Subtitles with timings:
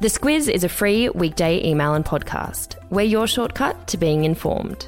[0.00, 2.76] The Squiz is a free weekday email and podcast.
[2.88, 4.86] We're your shortcut to being informed.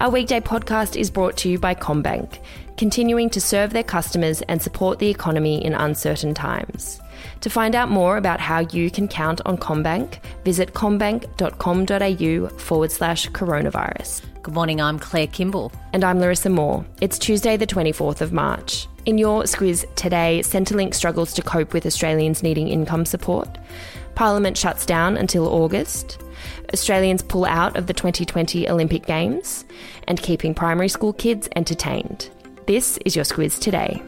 [0.00, 2.40] Our weekday podcast is brought to you by CommBank,
[2.76, 7.00] continuing to serve their customers and support the economy in uncertain times.
[7.40, 13.30] To find out more about how you can count on CommBank, visit commbank.com.au forward slash
[13.30, 14.20] coronavirus.
[14.42, 15.72] Good morning, I'm Claire Kimball.
[15.94, 16.84] And I'm Larissa Moore.
[17.00, 18.88] It's Tuesday, the 24th of March.
[19.06, 23.48] In your squiz today, Centrelink struggles to cope with Australians needing income support.
[24.20, 26.18] Parliament shuts down until August.
[26.74, 29.64] Australians pull out of the 2020 Olympic Games.
[30.08, 32.28] And keeping primary school kids entertained.
[32.66, 34.02] This is your squiz today.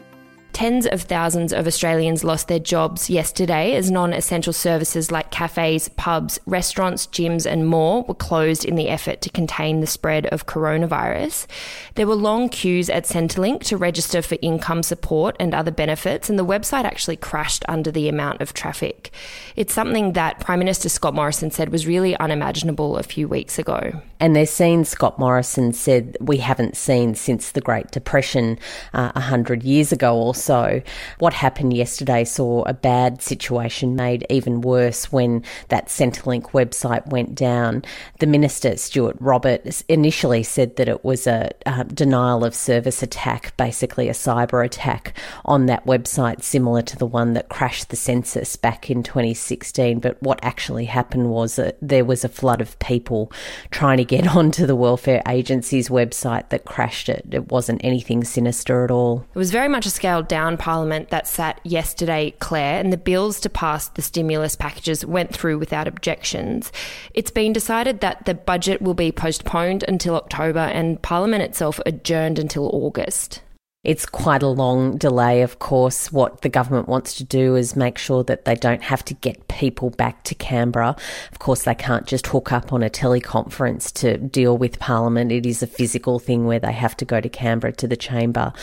[0.53, 5.89] Tens of thousands of Australians lost their jobs yesterday as non essential services like cafes,
[5.89, 10.45] pubs, restaurants, gyms, and more were closed in the effort to contain the spread of
[10.45, 11.47] coronavirus.
[11.95, 16.37] There were long queues at Centrelink to register for income support and other benefits, and
[16.37, 19.11] the website actually crashed under the amount of traffic.
[19.55, 24.01] It's something that Prime Minister Scott Morrison said was really unimaginable a few weeks ago.
[24.19, 28.59] And they're seen, Scott Morrison said, we haven't seen since the Great Depression
[28.93, 30.81] uh, 100 years ago or so.
[31.19, 37.35] What happened yesterday saw a bad situation made even worse when that Centrelink website went
[37.35, 37.83] down.
[38.19, 41.51] The Minister, Stuart Roberts, initially said that it was a
[41.93, 47.33] denial of service attack, basically a cyber attack on that website, similar to the one
[47.33, 49.99] that crashed the census back in 2016.
[49.99, 53.31] But what actually happened was that there was a flood of people
[53.71, 57.25] trying to get onto the welfare agency's website that crashed it.
[57.31, 59.25] It wasn't anything sinister at all.
[59.33, 63.39] It was very much a scaled down parliament that sat yesterday, Claire, and the bills
[63.39, 66.71] to pass the stimulus packages went through without objections.
[67.13, 72.39] It's been decided that the budget will be postponed until October and parliament itself adjourned
[72.39, 73.41] until August.
[73.83, 76.09] It's quite a long delay, of course.
[76.09, 79.49] What the government wants to do is make sure that they don't have to get
[79.49, 80.95] people back to Canberra.
[81.33, 85.33] Of course, they can't just hook up on a teleconference to deal with Parliament.
[85.33, 88.53] It is a physical thing where they have to go to Canberra to the chamber.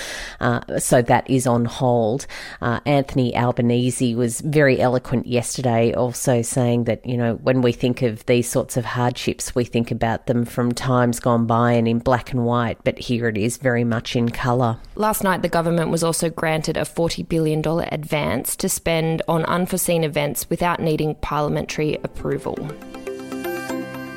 [0.40, 2.26] Uh, so that is on hold.
[2.62, 8.00] Uh, Anthony Albanese was very eloquent yesterday, also saying that, you know, when we think
[8.00, 11.98] of these sorts of hardships, we think about them from times gone by and in
[11.98, 14.78] black and white, but here it is very much in colour.
[15.10, 20.04] Last night, the government was also granted a $40 billion advance to spend on unforeseen
[20.04, 22.54] events without needing parliamentary approval.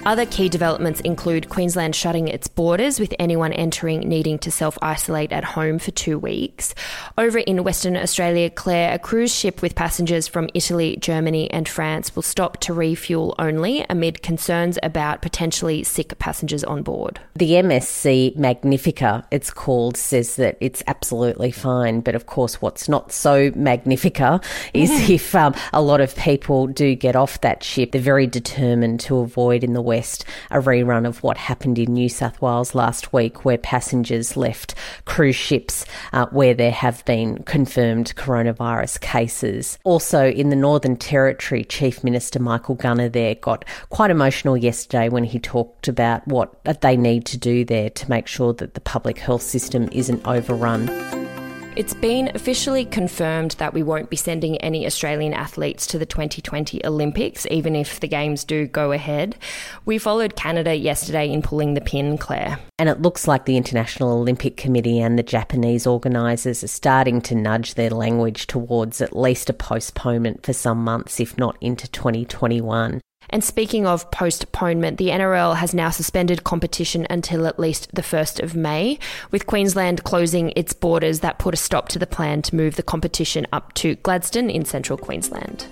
[0.06, 5.32] Other key developments include Queensland shutting its borders with anyone entering needing to self isolate
[5.32, 6.76] at home for two weeks.
[7.18, 12.18] Over in Western Australia, Claire, a cruise ship with passengers from Italy, Germany, and France
[12.18, 17.22] will stop to refuel only amid concerns about potentially sick passengers on board.
[17.36, 22.02] The MSC Magnifica, it's called, says that it's absolutely fine.
[22.02, 24.42] But of course, what's not so Magnifica
[24.74, 29.00] is if um, a lot of people do get off that ship, they're very determined
[29.02, 33.14] to avoid in the West a rerun of what happened in New South Wales last
[33.14, 34.74] week, where passengers left
[35.06, 39.78] cruise ships uh, where there have been confirmed coronavirus cases.
[39.84, 45.26] Also, in the Northern Territory, Chief Minister Michael Gunner there got quite emotional yesterday when
[45.26, 49.20] he talked about what they need to do there to make sure that the public
[49.20, 51.23] health system isn't overrun.
[51.76, 56.86] It's been officially confirmed that we won't be sending any Australian athletes to the 2020
[56.86, 59.36] Olympics, even if the Games do go ahead.
[59.84, 62.60] We followed Canada yesterday in pulling the pin, Claire.
[62.78, 67.34] And it looks like the International Olympic Committee and the Japanese organisers are starting to
[67.34, 73.02] nudge their language towards at least a postponement for some months, if not into 2021.
[73.30, 78.42] And speaking of postponement, the NRL has now suspended competition until at least the 1st
[78.42, 79.00] of May,
[79.32, 82.84] with Queensland closing its borders that put a stop to the plan to move the
[82.84, 85.66] competition up to Gladstone in central Queensland.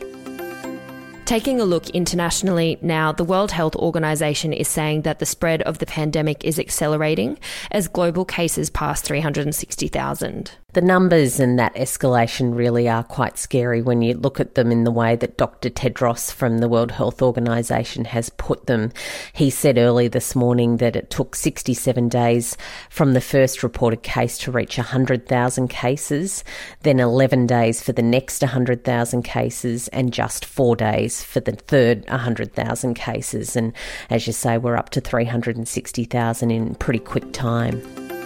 [1.25, 5.77] Taking a look internationally now, the World Health Organization is saying that the spread of
[5.77, 7.39] the pandemic is accelerating
[7.71, 10.51] as global cases pass 360,000.
[10.73, 14.85] The numbers and that escalation really are quite scary when you look at them in
[14.85, 15.69] the way that Dr.
[15.69, 18.93] Tedros from the World Health Organization has put them.
[19.33, 22.55] He said early this morning that it took 67 days
[22.89, 26.45] from the first reported case to reach 100,000 cases,
[26.83, 32.09] then 11 days for the next 100,000 cases, and just four days for the third
[32.09, 33.57] 100,000 cases.
[33.57, 33.73] And
[34.09, 38.20] as you say, we're up to 360,000 in pretty quick time.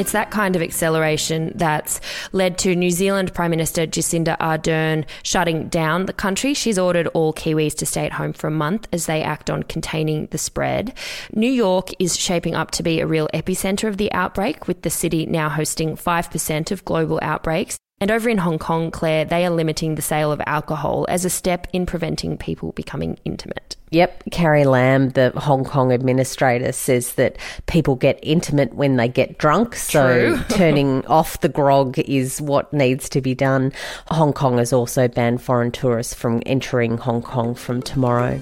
[0.00, 2.00] It's that kind of acceleration that's
[2.32, 6.54] led to New Zealand Prime Minister Jacinda Ardern shutting down the country.
[6.54, 9.62] She's ordered all Kiwis to stay at home for a month as they act on
[9.62, 10.94] containing the spread.
[11.34, 14.88] New York is shaping up to be a real epicenter of the outbreak, with the
[14.88, 17.76] city now hosting 5% of global outbreaks.
[18.00, 21.30] And over in Hong Kong, Claire, they are limiting the sale of alcohol as a
[21.30, 23.76] step in preventing people becoming intimate.
[23.90, 27.36] Yep, Carrie Lam, the Hong Kong administrator, says that
[27.66, 29.74] people get intimate when they get drunk.
[29.74, 33.70] So turning off the grog is what needs to be done.
[34.06, 38.40] Hong Kong has also banned foreign tourists from entering Hong Kong from tomorrow.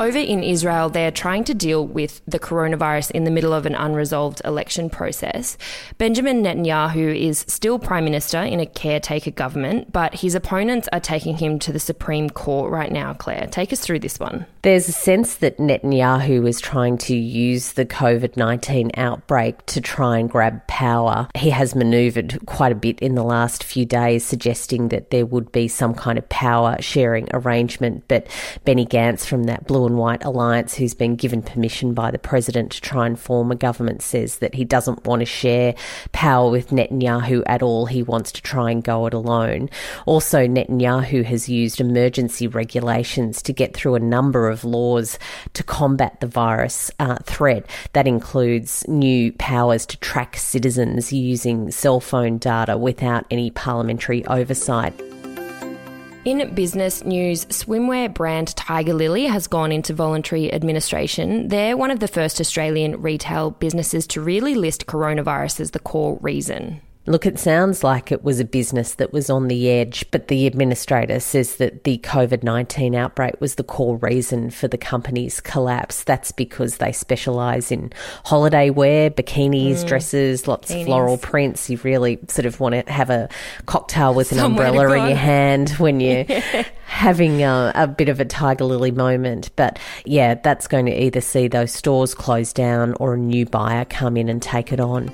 [0.00, 3.74] Over in Israel, they're trying to deal with the coronavirus in the middle of an
[3.74, 5.58] unresolved election process.
[5.98, 11.36] Benjamin Netanyahu is still prime minister in a caretaker government, but his opponents are taking
[11.36, 13.46] him to the Supreme Court right now, Claire.
[13.50, 14.46] Take us through this one.
[14.62, 20.16] There's a sense that Netanyahu is trying to use the COVID 19 outbreak to try
[20.16, 21.28] and grab power.
[21.34, 25.52] He has manoeuvred quite a bit in the last few days, suggesting that there would
[25.52, 28.04] be some kind of power sharing arrangement.
[28.08, 28.28] But
[28.64, 32.80] Benny Gantz from that Blue White Alliance, who's been given permission by the president to
[32.80, 35.74] try and form a government, says that he doesn't want to share
[36.12, 37.86] power with Netanyahu at all.
[37.86, 39.70] He wants to try and go it alone.
[40.06, 45.18] Also, Netanyahu has used emergency regulations to get through a number of laws
[45.54, 47.66] to combat the virus uh, threat.
[47.92, 54.94] That includes new powers to track citizens using cell phone data without any parliamentary oversight.
[56.26, 61.48] In business news, swimwear brand Tigerlily has gone into voluntary administration.
[61.48, 66.18] They're one of the first Australian retail businesses to really list coronavirus as the core
[66.20, 66.82] reason.
[67.06, 70.46] Look, it sounds like it was a business that was on the edge, but the
[70.46, 76.04] administrator says that the COVID 19 outbreak was the core reason for the company's collapse.
[76.04, 77.90] That's because they specialise in
[78.26, 80.80] holiday wear, bikinis, mm, dresses, lots bikinis.
[80.80, 81.70] of floral prints.
[81.70, 83.30] You really sort of want to have a
[83.64, 86.24] cocktail with an Somewhere umbrella in your hand when you're
[86.84, 89.50] having a, a bit of a tiger lily moment.
[89.56, 93.86] But yeah, that's going to either see those stores close down or a new buyer
[93.86, 95.10] come in and take it on.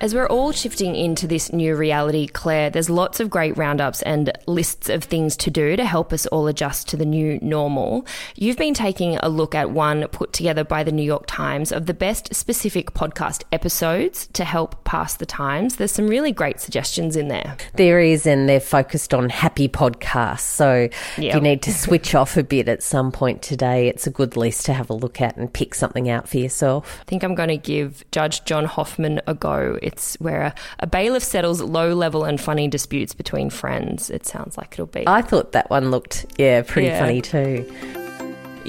[0.00, 4.30] As we're all shifting into this new reality, Claire, there's lots of great roundups and
[4.46, 8.06] lists of things to do to help us all adjust to the new normal.
[8.36, 11.86] You've been taking a look at one put together by the New York Times of
[11.86, 15.76] the best specific podcast episodes to help pass the times.
[15.76, 17.56] There's some really great suggestions in there.
[17.74, 20.40] There is, and they're focused on happy podcasts.
[20.40, 21.18] So yep.
[21.18, 24.36] if you need to switch off a bit at some point today, it's a good
[24.36, 26.98] list to have a look at and pick something out for yourself.
[27.00, 29.76] I think I'm going to give Judge John Hodgman a go.
[29.88, 34.10] It's where a, a bailiff settles low level and funny disputes between friends.
[34.10, 35.04] It sounds like it'll be.
[35.06, 37.00] I thought that one looked, yeah, pretty yeah.
[37.00, 37.66] funny too.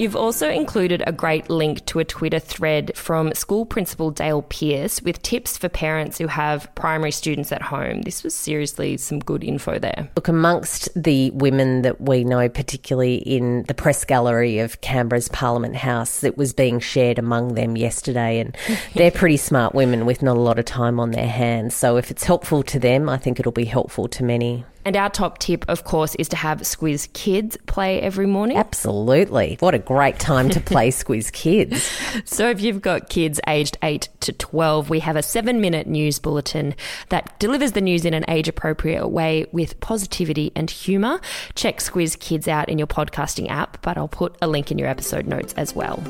[0.00, 5.02] You've also included a great link to a Twitter thread from school principal Dale Pierce
[5.02, 8.00] with tips for parents who have primary students at home.
[8.00, 10.08] This was seriously some good info there.
[10.16, 15.76] Look, amongst the women that we know, particularly in the press gallery of Canberra's Parliament
[15.76, 18.56] House, that was being shared among them yesterday, and
[18.94, 21.74] they're pretty smart women with not a lot of time on their hands.
[21.74, 24.64] So if it's helpful to them, I think it'll be helpful to many.
[24.84, 28.56] And our top tip, of course, is to have Squiz Kids play every morning.
[28.56, 29.56] Absolutely.
[29.60, 31.82] What a great time to play Squiz Kids.
[32.24, 36.18] So, if you've got kids aged 8 to 12, we have a seven minute news
[36.18, 36.74] bulletin
[37.10, 41.20] that delivers the news in an age appropriate way with positivity and humour.
[41.54, 44.88] Check Squiz Kids out in your podcasting app, but I'll put a link in your
[44.88, 46.02] episode notes as well.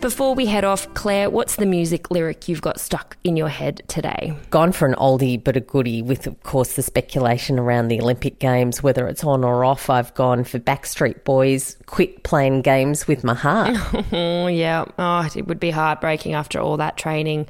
[0.00, 3.82] Before we head off, Claire, what's the music lyric you've got stuck in your head
[3.88, 4.32] today?
[4.48, 8.38] Gone for an oldie but a goodie, with of course the speculation around the Olympic
[8.38, 9.90] Games, whether it's on or off.
[9.90, 13.76] I've gone for Backstreet Boys, quit playing games with my heart.
[14.12, 17.48] yeah, oh, it would be heartbreaking after all that training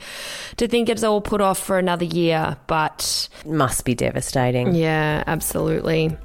[0.57, 3.29] to think it's all put off for another year, but.
[3.45, 4.75] Must be devastating.
[4.75, 6.17] Yeah, absolutely.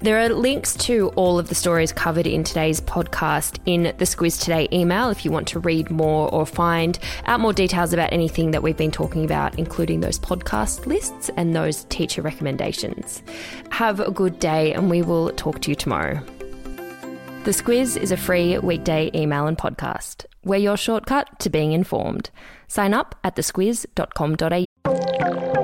[0.00, 4.40] There are links to all of the stories covered in today's podcast in the Squiz
[4.40, 8.50] Today email if you want to read more or find out more details about anything
[8.50, 13.22] that we've been talking about, including those podcast lists and those teacher recommendations.
[13.70, 16.20] Have a good day, and we will talk to you tomorrow.
[17.44, 20.26] The Squiz is a free weekday email and podcast.
[20.44, 22.30] We're your shortcut to being informed.
[22.68, 25.63] Sign up at thesquiz.com.au.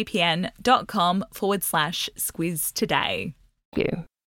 [0.03, 3.33] vpn.com forward slash squiz today.
[3.75, 4.05] you.